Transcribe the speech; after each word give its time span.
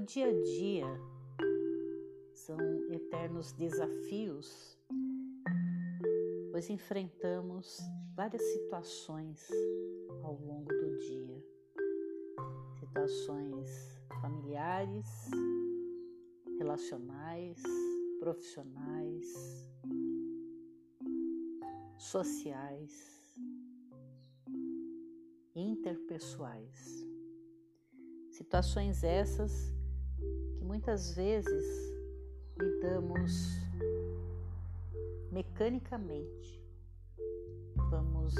dia 0.00 0.28
a 0.28 0.32
dia 0.32 0.86
são 2.32 2.56
eternos 2.92 3.52
desafios, 3.52 4.78
pois 6.50 6.70
enfrentamos 6.70 7.78
várias 8.14 8.42
situações 8.42 9.48
ao 10.22 10.34
longo 10.34 10.72
do 10.72 10.98
dia. 10.98 11.44
Situações 12.78 14.00
familiares, 14.20 15.06
relacionais, 16.58 17.62
profissionais, 18.20 19.26
sociais, 21.96 23.36
interpessoais. 25.54 27.06
Situações 28.30 29.02
essas 29.02 29.77
muitas 30.68 31.14
vezes 31.14 31.64
lidamos 32.60 33.58
mecanicamente. 35.32 36.62
Vamos 37.90 38.34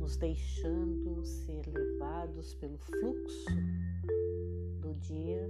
nos 0.00 0.16
deixando 0.16 1.24
ser 1.24 1.64
levados 1.68 2.52
pelo 2.54 2.76
fluxo 2.78 3.50
do 4.80 4.92
dia, 4.94 5.48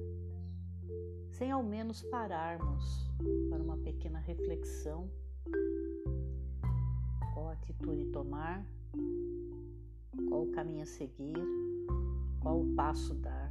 sem 1.30 1.50
ao 1.50 1.62
menos 1.62 2.02
pararmos 2.02 3.10
para 3.48 3.62
uma 3.62 3.78
pequena 3.78 4.18
reflexão. 4.18 5.10
Qual 7.32 7.48
atitude 7.48 8.04
tomar, 8.12 8.66
qual 10.28 10.42
o 10.42 10.52
caminho 10.52 10.82
a 10.82 10.86
seguir, 10.86 11.38
qual 12.42 12.60
o 12.60 12.74
passo 12.74 13.14
dar, 13.14 13.50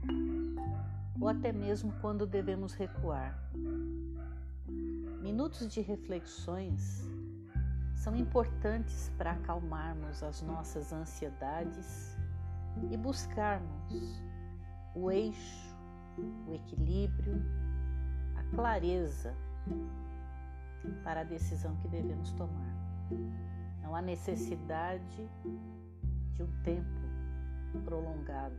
ou 1.20 1.28
até 1.28 1.52
mesmo 1.52 1.92
quando 2.02 2.26
devemos 2.26 2.74
recuar. 2.74 3.38
Minutos 5.22 5.68
de 5.68 5.82
reflexões 5.82 7.04
são 7.96 8.16
importantes 8.16 9.12
para 9.18 9.32
acalmarmos 9.32 10.24
as 10.24 10.42
nossas 10.42 10.94
ansiedades 10.94 12.16
e 12.92 12.96
buscarmos 12.96 14.22
o 14.96 15.12
eixo, 15.12 15.76
o 16.48 16.54
equilíbrio, 16.54 17.42
a 18.36 18.56
clareza 18.56 19.36
para 21.04 21.22
a 21.22 21.24
decisão 21.24 21.76
que 21.78 21.88
devemos 21.88 22.32
tomar. 22.34 22.78
Não 23.82 23.96
há 23.96 24.02
necessidade 24.02 25.30
de 26.34 26.44
um 26.44 26.62
tempo 26.64 26.86
prolongado, 27.84 28.56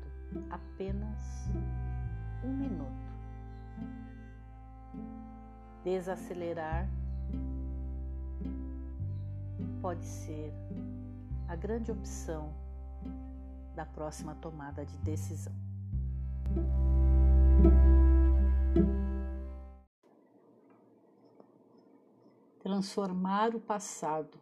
apenas 0.51 1.48
um 2.44 2.53
minuto. 2.53 3.08
Desacelerar 5.84 6.89
pode 9.80 10.05
ser 10.05 10.53
a 11.48 11.56
grande 11.56 11.91
opção 11.91 12.53
da 13.75 13.86
próxima 13.86 14.34
tomada 14.34 14.84
de 14.84 14.97
decisão. 14.98 15.55
Transformar 22.61 23.55
o 23.55 23.61
passado 23.61 24.39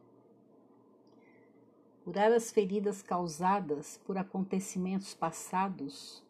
curar 2.06 2.30
as 2.30 2.52
feridas 2.52 3.02
causadas 3.02 4.00
por 4.06 4.16
acontecimentos 4.16 5.12
passados, 5.12 6.22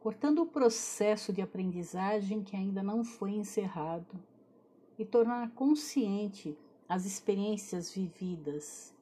cortando 0.00 0.42
o 0.42 0.46
processo 0.46 1.32
de 1.32 1.42
aprendizagem 1.42 2.42
que 2.42 2.56
ainda 2.56 2.82
não 2.82 3.04
foi 3.04 3.32
encerrado 3.32 4.18
e 4.98 5.04
tornar 5.04 5.50
consciente 5.50 6.56
as 6.88 7.04
experiências 7.04 7.92
vividas. 7.92 8.94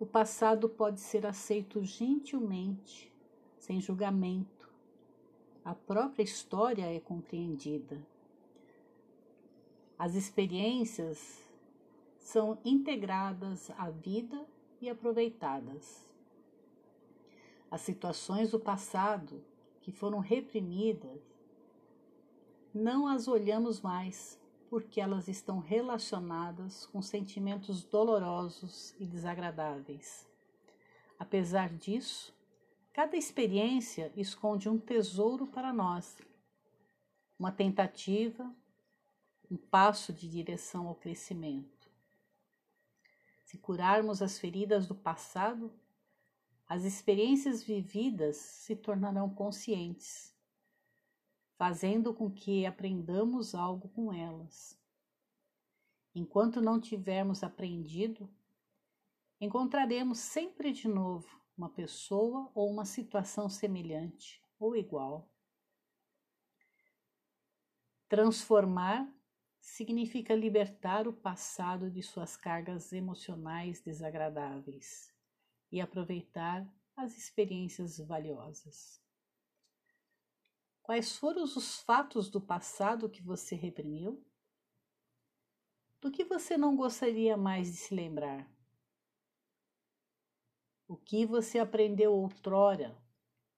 O 0.00 0.06
passado 0.06 0.68
pode 0.68 1.00
ser 1.00 1.24
aceito 1.24 1.82
gentilmente, 1.84 3.12
sem 3.58 3.80
julgamento. 3.80 4.68
A 5.64 5.74
própria 5.74 6.22
história 6.22 6.84
é 6.84 6.98
compreendida. 6.98 8.04
As 9.98 10.14
experiências 10.14 11.42
são 12.18 12.58
integradas 12.64 13.70
à 13.78 13.90
vida 13.90 14.44
e 14.80 14.90
aproveitadas. 14.90 16.04
As 17.70 17.80
situações 17.82 18.50
do 18.50 18.58
passado 18.58 19.42
que 19.84 19.92
foram 19.92 20.18
reprimidas, 20.18 21.20
não 22.72 23.06
as 23.06 23.28
olhamos 23.28 23.82
mais 23.82 24.40
porque 24.70 24.98
elas 24.98 25.28
estão 25.28 25.58
relacionadas 25.58 26.86
com 26.86 27.02
sentimentos 27.02 27.84
dolorosos 27.84 28.94
e 28.98 29.04
desagradáveis. 29.04 30.26
Apesar 31.18 31.68
disso, 31.68 32.34
cada 32.94 33.14
experiência 33.14 34.10
esconde 34.16 34.70
um 34.70 34.78
tesouro 34.78 35.46
para 35.46 35.70
nós, 35.70 36.16
uma 37.38 37.52
tentativa, 37.52 38.50
um 39.50 39.56
passo 39.58 40.14
de 40.14 40.26
direção 40.26 40.88
ao 40.88 40.94
crescimento. 40.94 41.90
Se 43.44 43.58
curarmos 43.58 44.22
as 44.22 44.38
feridas 44.38 44.86
do 44.86 44.94
passado, 44.94 45.70
as 46.66 46.84
experiências 46.84 47.62
vividas 47.62 48.36
se 48.36 48.74
tornarão 48.74 49.28
conscientes, 49.28 50.34
fazendo 51.56 52.14
com 52.14 52.30
que 52.30 52.64
aprendamos 52.64 53.54
algo 53.54 53.88
com 53.90 54.12
elas. 54.12 54.78
Enquanto 56.14 56.62
não 56.62 56.80
tivermos 56.80 57.42
aprendido, 57.42 58.32
encontraremos 59.40 60.18
sempre 60.18 60.72
de 60.72 60.88
novo 60.88 61.28
uma 61.56 61.68
pessoa 61.68 62.50
ou 62.54 62.70
uma 62.70 62.84
situação 62.84 63.48
semelhante 63.48 64.42
ou 64.58 64.74
igual. 64.74 65.30
Transformar 68.08 69.12
significa 69.60 70.34
libertar 70.34 71.06
o 71.06 71.12
passado 71.12 71.90
de 71.90 72.02
suas 72.02 72.36
cargas 72.36 72.92
emocionais 72.92 73.80
desagradáveis 73.80 75.13
e 75.74 75.80
aproveitar 75.80 76.64
as 76.94 77.18
experiências 77.18 77.98
valiosas. 77.98 79.02
Quais 80.84 81.16
foram 81.18 81.42
os 81.42 81.80
fatos 81.80 82.30
do 82.30 82.40
passado 82.40 83.10
que 83.10 83.20
você 83.20 83.56
reprimiu? 83.56 84.24
Do 86.00 86.12
que 86.12 86.22
você 86.22 86.56
não 86.56 86.76
gostaria 86.76 87.36
mais 87.36 87.72
de 87.72 87.76
se 87.76 87.92
lembrar? 87.92 88.48
O 90.86 90.96
que 90.96 91.26
você 91.26 91.58
aprendeu 91.58 92.12
outrora? 92.12 92.96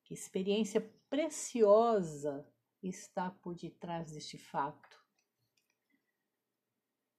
Que 0.02 0.14
experiência 0.14 0.80
preciosa 1.10 2.50
está 2.82 3.30
por 3.30 3.54
detrás 3.54 4.12
deste 4.12 4.38
fato? 4.38 5.04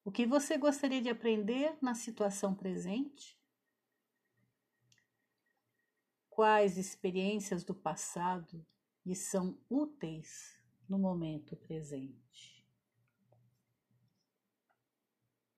O 0.03 0.11
que 0.11 0.25
você 0.25 0.57
gostaria 0.57 1.03
de 1.03 1.09
aprender 1.09 1.77
na 1.83 1.93
situação 1.93 2.55
presente? 2.55 3.36
Quais 6.37 6.77
experiências 6.77 7.63
do 7.63 7.73
passado 7.73 8.63
lhe 9.03 9.15
são 9.15 9.57
úteis 9.67 10.61
no 10.87 10.99
momento 10.99 11.55
presente? 11.55 12.56